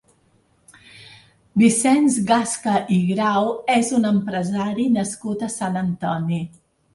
Vicenç 1.61 2.17
Gasca 2.31 2.73
i 2.95 2.97
Grau 3.11 3.51
és 3.75 3.93
un 3.99 4.09
empresari 4.13 4.87
nascut 4.97 5.47
a 5.51 5.53
Sant 5.59 5.79
Antoni. 5.85 6.43